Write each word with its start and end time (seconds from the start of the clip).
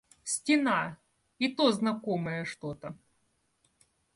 Стена— 0.23 0.97
и 1.37 1.47
то 1.53 1.71
знакомая 1.71 2.43
что-то. 2.43 2.97